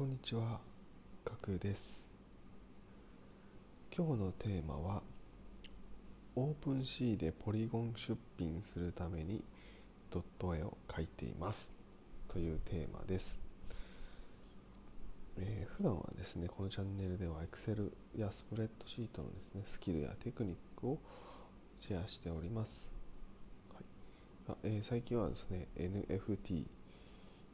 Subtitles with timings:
[0.00, 0.58] こんにちは、
[1.26, 2.06] かくです。
[3.94, 5.02] 今日のテーマは、
[6.34, 9.44] オープンシーでポリゴン出品するために
[10.10, 11.74] ドット絵を描いています
[12.32, 13.38] というテーマです。
[15.36, 20.98] えー普段はですね、このチャンネルでは Excel やスプレッドシートのですね、スキルやテクニックを
[21.78, 22.88] シェアしております。
[23.74, 23.84] はい
[24.48, 26.64] あえー最近はですね、NFT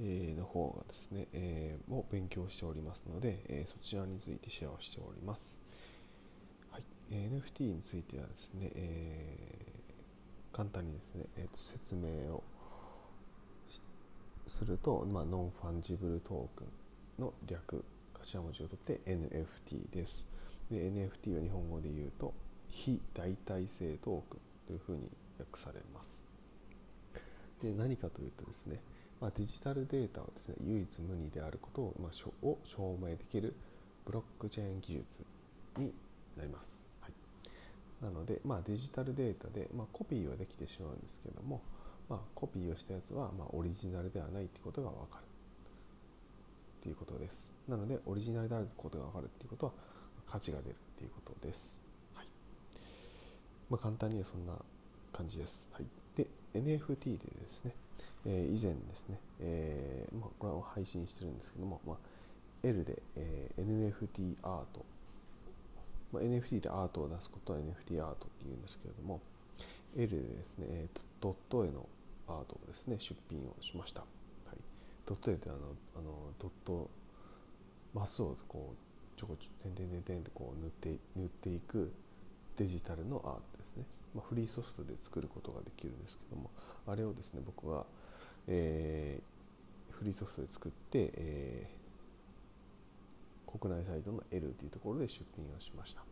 [0.00, 5.54] えの方がですね、えーも勉強しておりますので、えーそちらについてシェアをしております。
[6.70, 12.42] はい、NFT についてはですね、えー簡単にですね、えーと説明を
[14.48, 17.84] すると、まあ、 non-fungible token の略、
[18.24, 20.26] 頭文字を取って NFT です。
[20.70, 22.34] で NFT は日本語で言うと、
[22.68, 26.20] 非代替性トークンというふうに訳されます。
[27.62, 28.80] で何かというとですね、
[29.20, 33.54] まあ、デジタルデータはですね唯一無二であることを,、まあ、を証明できる
[34.06, 35.04] ブロックチェーン技術
[35.76, 35.92] に
[36.36, 36.80] なります。
[37.00, 37.12] はい、
[38.04, 41.60] なので、まあ、デジタルデータで、まあ、コピーはできてしまうんですけども、
[42.08, 45.24] まあ、コピーをしたやつは、まあ、オリジナルではないということが分かる
[46.82, 47.48] ということです。
[47.68, 49.72] なのでオリジナルであることが分かるということは
[50.26, 51.76] 価値が出るということです。
[52.14, 52.26] はい
[53.68, 54.54] まあ、簡単にはそんな
[55.12, 55.66] 感じです。
[55.72, 55.84] はい、
[56.16, 57.74] で NFT でですね
[58.26, 61.96] えー以前ですね、えーまあ、これは配信してるんですけども、まあ、
[62.62, 64.84] L で、えー NFT アート、
[66.12, 69.20] まあ、NFT でアートを出すことは NFT アートっていうんですけれども
[69.96, 71.86] L でですね、えードット絵の
[72.28, 74.06] アートをですね出品をしました、は
[74.52, 74.56] い、
[75.06, 75.58] ドット絵ってあの
[75.96, 76.88] あのドット
[77.94, 81.92] マスをこうちょこちょ点々点々ってこう塗って塗っていく
[82.56, 86.50] デジタルのアートですね、まあ、フリーソフトで作ることができるんですけども
[86.86, 87.86] あれをですね僕は、
[88.46, 89.38] えー
[89.98, 91.78] フリーソフトで作って、えー
[93.50, 96.02] 国内サイトの L というところで出品をしました。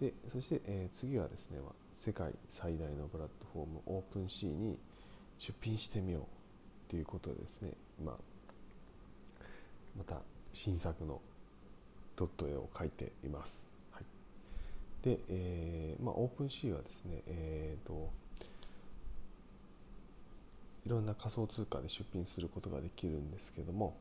[0.00, 1.58] でそして、えー次はですね、
[1.94, 4.76] 世界最大のプラットフォームオープンシーに
[5.38, 6.26] 出品してみよ
[6.88, 7.72] うということでですね、
[8.04, 8.16] まあ、
[9.96, 10.20] また
[10.52, 11.20] 新作の
[12.16, 13.67] ドット絵を描いています、
[15.02, 18.10] で、えーまあ、オープンシーはですね、えーと
[20.86, 23.98] いろんな仮想通貨で出品することができるんですけども、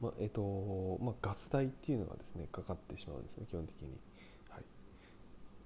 [0.00, 3.88] まあえーとまあ、ガス代っていうのがですねかかってしまうんですね基本的に、
[4.48, 4.64] はい。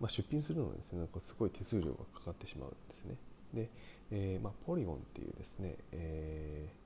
[0.01, 3.17] まあ、出品するのにですねなんかすごい手数料がかかってしまうんですね。
[3.55, 3.71] で、
[4.11, 6.85] えーまあ、ポリゴンっていうですね、えー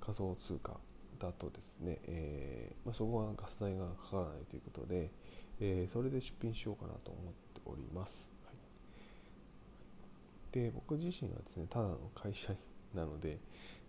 [0.00, 0.78] 仮想通貨
[1.18, 5.10] だとですね、えーまあ、そこはガス代がかからないということで、
[5.60, 10.54] えーそれで出品しようかなと思っております、はい。
[10.54, 12.58] で僕自身はですねただの会社員
[12.94, 13.38] なので、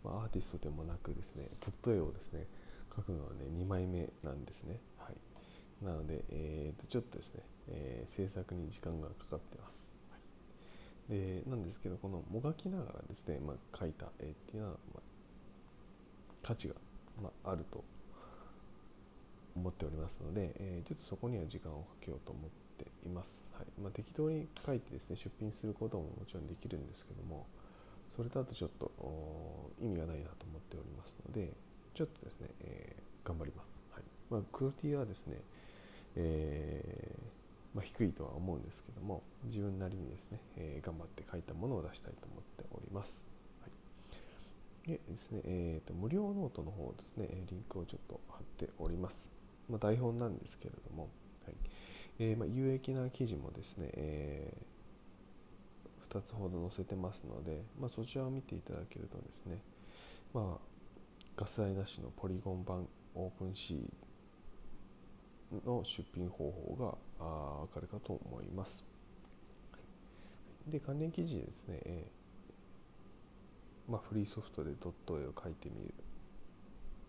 [0.03, 2.45] まあ、アーティストでもなくですねドット絵をですね
[2.91, 4.79] 描くのはね2枚目なんですね。
[4.97, 5.85] はい。
[5.85, 10.17] なので、えーとちょっとですね、えー制作に時間がかかってます、は
[11.15, 15.01] い、でなんですけどこのもがきながらですね、まあ、描いた絵っていうのは、まあ、
[16.43, 16.75] 価値が、
[17.21, 17.83] まあ、あると
[19.55, 23.81] 思っておりますので、えーちょっとそこには時間をかけようと思っています、はい。
[23.81, 27.45] まあ、適当に書いてですね出品することももちろんできるんですけども
[28.15, 28.91] それだとちょっと
[29.81, 31.53] 意味がないなと思っておりますので
[31.93, 34.03] ちょっとですね、えー頑張ります、はい。
[34.31, 35.37] まあ、クオリティはですね、
[36.15, 43.23] えーまあ、低いとは思うんですけども自分なりにですね、え頑張って描いたものを出したいと思っております、
[44.87, 49.30] でですね、えーと無料ノートの方ですね、リンクをちょっと貼っております。
[49.71, 51.09] まあ、台本なんですけれども、
[51.45, 51.55] はい
[52.19, 54.53] えーまあ、有益な記事もですね、え
[56.11, 59.61] 2つほど載せてますので、まあ、そちらを見ていただけるとですね、
[60.33, 60.61] まあ、
[61.37, 68.85] ガス代なしのポリゴン版オープンシーの出品方法があーわかるかと思います。
[70.67, 75.93] で関連記事でですね、えーまあ、フリーソフトでドット絵を描いてみる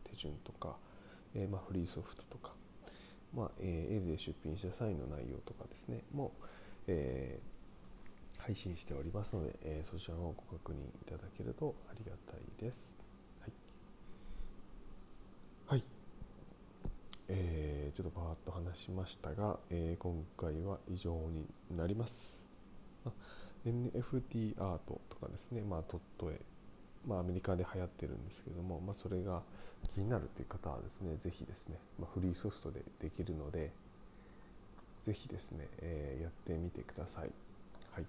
[0.05, 0.76] 手順とか、
[1.34, 2.52] えーまあ、フリーソフトとか、
[3.34, 6.44] まあえー絵で出品した際の内容とかですねもう、
[6.88, 7.52] えー
[8.38, 12.94] 配信しておりますので、えーそちらをご確認いただけるとありがたいです。
[13.40, 13.52] はい、
[15.67, 15.84] はい
[17.29, 21.46] えーちょっとバーッと話しましたが、えー今回は以上に
[21.76, 22.38] なります。
[23.64, 26.40] NFT アートとかですね、まあ、ドット絵、
[27.06, 29.43] まあ、アメリカで流行ってるんですけども、まあ、それが
[29.94, 33.70] 気になるという方はですね、ぜひですね、まあ、フリーソフトでできるので、
[35.02, 37.31] ぜひですね、えーやってみてください。
[37.90, 38.04] はい。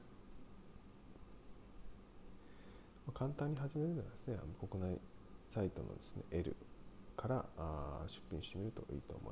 [3.07, 4.37] まあ簡単に始めるならですね、
[4.69, 4.99] 国内
[5.49, 6.55] サイトのですね、L
[7.17, 9.31] からあ出品してみるといいと思います。